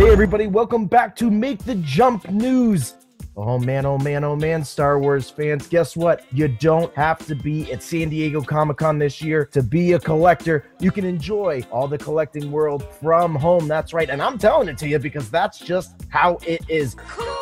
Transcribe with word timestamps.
Hey, 0.00 0.08
everybody, 0.08 0.46
welcome 0.46 0.86
back 0.86 1.14
to 1.16 1.30
Make 1.30 1.62
the 1.62 1.74
Jump 1.74 2.30
News. 2.30 2.94
Oh 3.36 3.58
man, 3.58 3.84
oh 3.84 3.98
man, 3.98 4.24
oh 4.24 4.34
man, 4.34 4.64
Star 4.64 4.98
Wars 4.98 5.28
fans, 5.28 5.66
guess 5.66 5.94
what? 5.94 6.24
You 6.32 6.48
don't 6.48 6.92
have 6.94 7.26
to 7.26 7.34
be 7.34 7.70
at 7.70 7.82
San 7.82 8.08
Diego 8.08 8.40
Comic 8.40 8.78
Con 8.78 8.98
this 8.98 9.20
year 9.20 9.44
to 9.52 9.62
be 9.62 9.92
a 9.92 10.00
collector. 10.00 10.64
You 10.78 10.90
can 10.90 11.04
enjoy 11.04 11.62
all 11.70 11.86
the 11.86 11.98
collecting 11.98 12.50
world 12.50 12.82
from 12.94 13.34
home. 13.34 13.68
That's 13.68 13.92
right. 13.92 14.08
And 14.08 14.22
I'm 14.22 14.38
telling 14.38 14.70
it 14.70 14.78
to 14.78 14.88
you 14.88 14.98
because 14.98 15.30
that's 15.30 15.58
just 15.58 15.92
how 16.08 16.38
it 16.46 16.62
is. 16.66 16.94
Cool! 16.94 17.39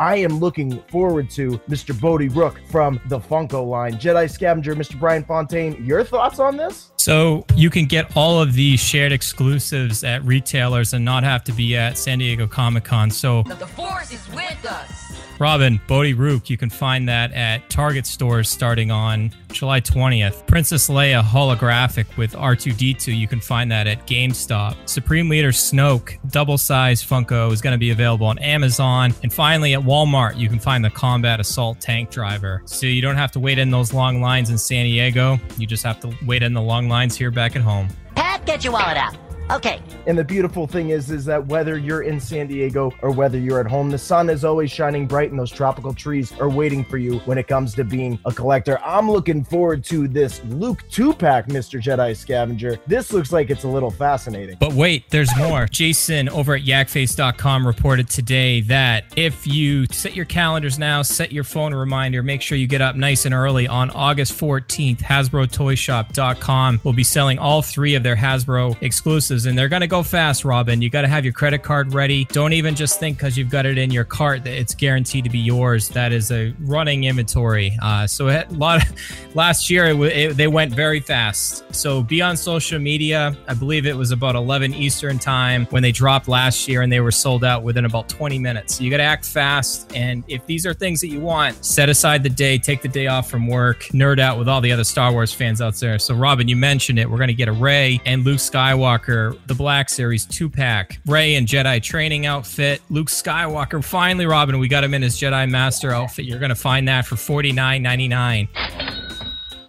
I 0.00 0.16
am 0.16 0.38
looking 0.38 0.80
forward 0.84 1.28
to 1.32 1.58
Mr. 1.68 2.00
Bodhi 2.00 2.28
Rook 2.28 2.58
from 2.70 2.98
the 3.08 3.20
Funko 3.20 3.68
line. 3.68 3.98
Jedi 3.98 4.30
Scavenger, 4.30 4.74
Mr. 4.74 4.98
Brian 4.98 5.22
Fontaine, 5.22 5.76
your 5.84 6.02
thoughts 6.04 6.38
on 6.38 6.56
this? 6.56 6.90
So 6.96 7.44
you 7.54 7.68
can 7.68 7.84
get 7.84 8.16
all 8.16 8.40
of 8.40 8.54
the 8.54 8.78
shared 8.78 9.12
exclusives 9.12 10.02
at 10.02 10.24
retailers 10.24 10.94
and 10.94 11.04
not 11.04 11.22
have 11.22 11.44
to 11.44 11.52
be 11.52 11.76
at 11.76 11.98
San 11.98 12.18
Diego 12.18 12.46
Comic 12.46 12.84
Con. 12.84 13.10
So 13.10 13.42
The 13.42 13.66
Force 13.66 14.10
is 14.10 14.26
with 14.30 14.64
us! 14.64 15.19
Robin, 15.40 15.80
Bodhi 15.86 16.12
Rook, 16.12 16.50
you 16.50 16.58
can 16.58 16.68
find 16.68 17.08
that 17.08 17.32
at 17.32 17.70
Target 17.70 18.06
stores 18.06 18.46
starting 18.50 18.90
on 18.90 19.32
July 19.48 19.80
20th. 19.80 20.46
Princess 20.46 20.90
Leia 20.90 21.22
holographic 21.22 22.14
with 22.18 22.34
R2D2, 22.34 23.18
you 23.18 23.26
can 23.26 23.40
find 23.40 23.72
that 23.72 23.86
at 23.86 24.06
GameStop. 24.06 24.76
Supreme 24.86 25.30
Leader 25.30 25.48
Snoke, 25.48 26.18
double 26.30 26.58
size 26.58 27.02
Funko, 27.02 27.50
is 27.52 27.62
going 27.62 27.72
to 27.72 27.78
be 27.78 27.90
available 27.90 28.26
on 28.26 28.38
Amazon. 28.40 29.14
And 29.22 29.32
finally, 29.32 29.72
at 29.72 29.80
Walmart, 29.80 30.36
you 30.36 30.50
can 30.50 30.58
find 30.58 30.84
the 30.84 30.90
Combat 30.90 31.40
Assault 31.40 31.80
Tank 31.80 32.10
Driver. 32.10 32.60
So 32.66 32.84
you 32.84 33.00
don't 33.00 33.16
have 33.16 33.32
to 33.32 33.40
wait 33.40 33.58
in 33.58 33.70
those 33.70 33.94
long 33.94 34.20
lines 34.20 34.50
in 34.50 34.58
San 34.58 34.84
Diego. 34.84 35.40
You 35.56 35.66
just 35.66 35.84
have 35.84 36.00
to 36.00 36.14
wait 36.26 36.42
in 36.42 36.52
the 36.52 36.60
long 36.60 36.90
lines 36.90 37.16
here 37.16 37.30
back 37.30 37.56
at 37.56 37.62
home. 37.62 37.88
Pat, 38.14 38.44
get 38.44 38.62
your 38.62 38.74
wallet 38.74 38.98
out. 38.98 39.29
Okay. 39.50 39.82
And 40.06 40.16
the 40.16 40.24
beautiful 40.24 40.66
thing 40.66 40.90
is, 40.90 41.10
is 41.10 41.24
that 41.24 41.46
whether 41.46 41.76
you're 41.76 42.02
in 42.02 42.20
San 42.20 42.46
Diego 42.46 42.92
or 43.02 43.10
whether 43.10 43.36
you're 43.36 43.60
at 43.60 43.66
home, 43.66 43.90
the 43.90 43.98
sun 43.98 44.30
is 44.30 44.44
always 44.44 44.70
shining 44.70 45.06
bright 45.06 45.30
and 45.30 45.38
those 45.38 45.50
tropical 45.50 45.92
trees 45.92 46.32
are 46.38 46.48
waiting 46.48 46.84
for 46.84 46.98
you 46.98 47.18
when 47.20 47.36
it 47.36 47.48
comes 47.48 47.74
to 47.74 47.84
being 47.84 48.18
a 48.24 48.32
collector. 48.32 48.80
I'm 48.84 49.10
looking 49.10 49.44
forward 49.44 49.84
to 49.86 50.08
this 50.08 50.40
Luke 50.44 50.84
2-pack, 50.90 51.48
Mr. 51.48 51.82
Jedi 51.82 52.16
Scavenger. 52.16 52.78
This 52.86 53.12
looks 53.12 53.32
like 53.32 53.50
it's 53.50 53.64
a 53.64 53.68
little 53.68 53.90
fascinating. 53.90 54.56
But 54.60 54.72
wait, 54.72 55.10
there's 55.10 55.34
more. 55.36 55.66
Jason 55.66 56.28
over 56.28 56.54
at 56.54 56.62
yakface.com 56.62 57.66
reported 57.66 58.08
today 58.08 58.60
that 58.62 59.04
if 59.16 59.46
you 59.46 59.86
set 59.86 60.14
your 60.14 60.26
calendars 60.26 60.78
now, 60.78 61.02
set 61.02 61.32
your 61.32 61.44
phone 61.44 61.74
reminder, 61.74 62.22
make 62.22 62.40
sure 62.40 62.56
you 62.56 62.66
get 62.66 62.80
up 62.80 62.96
nice 62.96 63.26
and 63.26 63.34
early 63.34 63.66
on 63.66 63.90
August 63.90 64.32
14th, 64.32 64.98
HasbroToyShop.com 64.98 66.80
will 66.84 66.92
be 66.92 67.04
selling 67.04 67.38
all 67.38 67.62
three 67.62 67.94
of 67.94 68.02
their 68.02 68.16
Hasbro 68.16 68.80
exclusives 68.82 69.39
and 69.46 69.58
they're 69.58 69.68
going 69.68 69.80
to 69.80 69.86
go 69.86 70.02
fast, 70.02 70.44
Robin. 70.44 70.82
You 70.82 70.90
got 70.90 71.02
to 71.02 71.08
have 71.08 71.24
your 71.24 71.32
credit 71.32 71.62
card 71.62 71.94
ready. 71.94 72.24
Don't 72.26 72.52
even 72.52 72.74
just 72.74 72.98
think 72.98 73.18
because 73.18 73.36
you've 73.36 73.50
got 73.50 73.66
it 73.66 73.78
in 73.78 73.90
your 73.90 74.04
cart 74.04 74.44
that 74.44 74.54
it's 74.54 74.74
guaranteed 74.74 75.24
to 75.24 75.30
be 75.30 75.38
yours. 75.38 75.88
That 75.88 76.12
is 76.12 76.30
a 76.30 76.54
running 76.60 77.04
inventory. 77.04 77.76
Uh, 77.82 78.06
so 78.06 78.28
a 78.28 78.46
lot 78.50 78.82
of, 78.82 79.34
last 79.34 79.70
year 79.70 79.86
it, 79.86 80.00
it, 80.00 80.36
they 80.36 80.48
went 80.48 80.72
very 80.72 81.00
fast. 81.00 81.64
So 81.74 82.02
be 82.02 82.22
on 82.22 82.36
social 82.36 82.78
media. 82.78 83.36
I 83.48 83.54
believe 83.54 83.86
it 83.86 83.96
was 83.96 84.10
about 84.10 84.36
11 84.36 84.74
Eastern 84.74 85.18
time 85.18 85.66
when 85.66 85.82
they 85.82 85.92
dropped 85.92 86.28
last 86.28 86.68
year 86.68 86.82
and 86.82 86.92
they 86.92 87.00
were 87.00 87.10
sold 87.10 87.44
out 87.44 87.62
within 87.62 87.84
about 87.84 88.08
20 88.08 88.38
minutes. 88.38 88.76
So 88.76 88.84
you 88.84 88.90
got 88.90 88.98
to 88.98 89.02
act 89.02 89.24
fast. 89.24 89.94
And 89.94 90.24
if 90.28 90.44
these 90.46 90.66
are 90.66 90.74
things 90.74 91.00
that 91.00 91.08
you 91.08 91.20
want, 91.20 91.64
set 91.64 91.88
aside 91.88 92.22
the 92.22 92.30
day, 92.30 92.58
take 92.58 92.82
the 92.82 92.88
day 92.88 93.06
off 93.06 93.30
from 93.30 93.46
work, 93.46 93.84
nerd 93.92 94.18
out 94.18 94.38
with 94.38 94.48
all 94.48 94.60
the 94.60 94.72
other 94.72 94.84
Star 94.84 95.12
Wars 95.12 95.32
fans 95.32 95.60
out 95.60 95.74
there. 95.74 95.98
So 95.98 96.14
Robin, 96.14 96.48
you 96.48 96.56
mentioned 96.56 96.98
it. 96.98 97.10
We're 97.10 97.18
going 97.18 97.28
to 97.28 97.34
get 97.34 97.48
a 97.48 97.52
Rey 97.52 98.00
and 98.06 98.24
Luke 98.24 98.38
Skywalker, 98.38 99.19
the 99.46 99.54
Black 99.54 99.88
Series 99.88 100.26
two 100.26 100.48
pack, 100.48 101.00
Rey 101.06 101.34
and 101.34 101.46
Jedi 101.46 101.82
training 101.82 102.26
outfit, 102.26 102.82
Luke 102.90 103.08
Skywalker. 103.08 103.82
Finally, 103.82 104.26
Robin, 104.26 104.58
we 104.58 104.68
got 104.68 104.84
him 104.84 104.94
in 104.94 105.02
his 105.02 105.18
Jedi 105.18 105.48
Master 105.48 105.92
outfit. 105.92 106.24
You're 106.24 106.38
going 106.38 106.50
to 106.50 106.54
find 106.54 106.88
that 106.88 107.06
for 107.06 107.16
$49.99. 107.16 108.48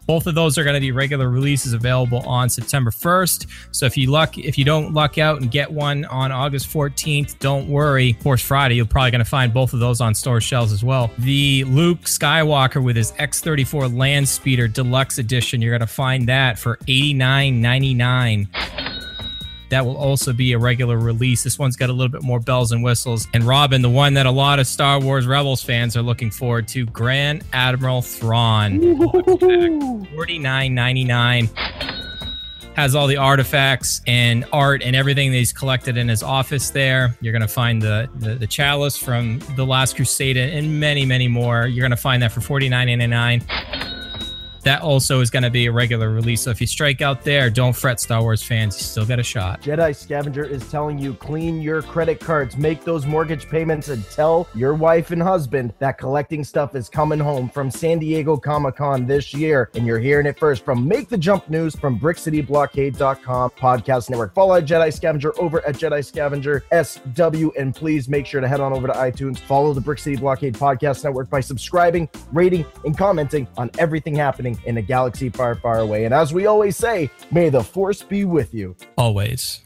Both 0.07 0.27
of 0.27 0.35
those 0.35 0.57
are 0.57 0.63
going 0.63 0.73
to 0.73 0.81
be 0.81 0.91
regular 0.91 1.29
releases 1.29 1.71
available 1.71 2.19
on 2.27 2.49
September 2.49 2.91
1st. 2.91 3.47
So 3.71 3.85
if 3.85 3.95
you 3.95 4.11
luck, 4.11 4.37
if 4.37 4.57
you 4.57 4.65
don't 4.65 4.93
luck 4.93 5.17
out 5.17 5.41
and 5.41 5.49
get 5.49 5.71
one 5.71 6.03
on 6.05 6.33
August 6.33 6.67
14th, 6.69 7.39
don't 7.39 7.69
worry. 7.69 8.13
Force 8.13 8.41
Friday, 8.41 8.75
you're 8.75 8.85
probably 8.85 9.11
going 9.11 9.23
to 9.23 9.29
find 9.29 9.53
both 9.53 9.73
of 9.73 9.79
those 9.79 10.01
on 10.01 10.13
store 10.13 10.41
shelves 10.41 10.73
as 10.73 10.83
well. 10.83 11.11
The 11.19 11.63
Luke 11.65 12.01
Skywalker 12.01 12.83
with 12.83 12.97
his 12.97 13.13
X34 13.13 13.95
Land 13.95 14.27
Speeder 14.27 14.67
Deluxe 14.67 15.17
Edition, 15.17 15.61
you're 15.61 15.71
going 15.71 15.79
to 15.79 15.87
find 15.87 16.27
that 16.27 16.59
for 16.59 16.75
$89.99 16.87 18.70
that 19.71 19.85
will 19.85 19.97
also 19.97 20.31
be 20.33 20.51
a 20.51 20.59
regular 20.59 20.97
release. 20.97 21.43
This 21.43 21.57
one's 21.57 21.75
got 21.75 21.89
a 21.89 21.93
little 21.93 22.11
bit 22.11 22.21
more 22.21 22.39
bells 22.39 22.71
and 22.71 22.83
whistles. 22.83 23.27
And 23.33 23.43
Robin, 23.43 23.81
the 23.81 23.89
one 23.89 24.13
that 24.13 24.25
a 24.25 24.31
lot 24.31 24.59
of 24.59 24.67
Star 24.67 24.99
Wars 24.99 25.25
Rebels 25.25 25.63
fans 25.63 25.97
are 25.97 26.01
looking 26.01 26.29
forward 26.29 26.67
to, 26.69 26.85
Grand 26.85 27.43
Admiral 27.53 28.01
Thrawn. 28.01 28.79
Forty-nine 30.13 30.75
ninety-nine. 30.75 31.49
Has 32.73 32.95
all 32.95 33.07
the 33.07 33.17
artifacts 33.17 33.99
and 34.07 34.45
art 34.53 34.81
and 34.81 34.95
everything 34.95 35.31
that 35.31 35.37
he's 35.37 35.51
collected 35.51 35.97
in 35.97 36.07
his 36.07 36.23
office 36.23 36.69
there. 36.69 37.17
You're 37.19 37.33
going 37.33 37.41
to 37.41 37.47
find 37.47 37.81
the, 37.81 38.09
the, 38.15 38.35
the 38.35 38.47
chalice 38.47 38.97
from 38.97 39.39
The 39.57 39.65
Last 39.65 39.97
Crusade 39.97 40.37
and 40.37 40.79
many, 40.79 41.05
many 41.05 41.27
more. 41.27 41.67
You're 41.67 41.81
going 41.81 41.91
to 41.91 41.97
find 41.97 42.23
that 42.23 42.31
for 42.31 42.39
$49.99 42.39 43.43
that 44.63 44.81
also 44.81 45.21
is 45.21 45.29
going 45.29 45.43
to 45.43 45.49
be 45.49 45.65
a 45.65 45.71
regular 45.71 46.09
release. 46.09 46.41
So 46.41 46.51
if 46.51 46.61
you 46.61 46.67
strike 46.67 47.01
out 47.01 47.23
there, 47.23 47.49
don't 47.49 47.73
fret, 47.73 47.99
Star 47.99 48.21
Wars 48.21 48.43
fans. 48.43 48.77
You 48.77 48.83
still 48.83 49.05
get 49.05 49.19
a 49.19 49.23
shot. 49.23 49.61
Jedi 49.61 49.95
Scavenger 49.95 50.43
is 50.43 50.69
telling 50.69 50.99
you 50.99 51.13
clean 51.15 51.61
your 51.61 51.81
credit 51.81 52.19
cards, 52.19 52.57
make 52.57 52.83
those 52.83 53.05
mortgage 53.05 53.47
payments, 53.49 53.89
and 53.89 54.07
tell 54.09 54.47
your 54.53 54.73
wife 54.73 55.11
and 55.11 55.21
husband 55.21 55.73
that 55.79 55.97
collecting 55.97 56.43
stuff 56.43 56.75
is 56.75 56.89
coming 56.89 57.19
home 57.19 57.49
from 57.49 57.71
San 57.71 57.99
Diego 57.99 58.37
Comic 58.37 58.75
Con 58.75 59.05
this 59.05 59.33
year. 59.33 59.69
And 59.75 59.85
you're 59.85 59.99
hearing 59.99 60.25
it 60.25 60.37
first 60.37 60.63
from 60.63 60.87
Make 60.87 61.09
the 61.09 61.17
Jump 61.17 61.49
News 61.49 61.75
from 61.75 61.99
BrickCityBlockade.com 61.99 63.51
Podcast 63.51 64.09
Network. 64.09 64.33
Follow 64.33 64.61
Jedi 64.61 64.93
Scavenger 64.93 65.39
over 65.39 65.65
at 65.67 65.75
Jedi 65.75 66.05
Scavenger 66.05 66.63
SW. 66.83 67.49
And 67.57 67.75
please 67.75 68.07
make 68.09 68.25
sure 68.25 68.41
to 68.41 68.47
head 68.47 68.59
on 68.59 68.73
over 68.73 68.87
to 68.87 68.93
iTunes. 68.93 69.39
Follow 69.39 69.73
the 69.73 69.81
Brick 69.81 69.99
City 69.99 70.15
Blockade 70.15 70.53
Podcast 70.53 71.03
Network 71.03 71.29
by 71.29 71.39
subscribing, 71.39 72.09
rating, 72.31 72.65
and 72.85 72.97
commenting 72.97 73.47
on 73.57 73.69
everything 73.79 74.15
happening 74.15 74.50
in 74.65 74.77
a 74.77 74.81
galaxy 74.81 75.29
far, 75.29 75.55
far 75.55 75.79
away. 75.79 76.05
And 76.05 76.13
as 76.13 76.33
we 76.33 76.45
always 76.45 76.77
say, 76.77 77.09
may 77.31 77.49
the 77.49 77.63
force 77.63 78.01
be 78.01 78.25
with 78.25 78.53
you. 78.53 78.75
Always. 78.97 79.61